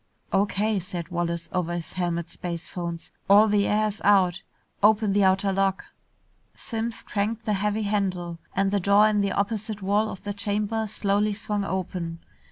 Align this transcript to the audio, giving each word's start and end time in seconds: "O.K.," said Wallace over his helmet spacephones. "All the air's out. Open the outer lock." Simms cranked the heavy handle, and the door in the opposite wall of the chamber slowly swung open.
"O.K.," 0.33 0.79
said 0.79 1.09
Wallace 1.09 1.47
over 1.51 1.75
his 1.75 1.93
helmet 1.93 2.27
spacephones. 2.31 3.11
"All 3.29 3.47
the 3.47 3.67
air's 3.67 4.01
out. 4.03 4.41
Open 4.81 5.13
the 5.13 5.23
outer 5.23 5.53
lock." 5.53 5.85
Simms 6.55 7.03
cranked 7.03 7.45
the 7.45 7.53
heavy 7.53 7.83
handle, 7.83 8.39
and 8.55 8.71
the 8.71 8.79
door 8.79 9.07
in 9.07 9.21
the 9.21 9.31
opposite 9.31 9.83
wall 9.83 10.09
of 10.09 10.23
the 10.23 10.33
chamber 10.33 10.87
slowly 10.87 11.35
swung 11.35 11.63
open. 11.63 12.17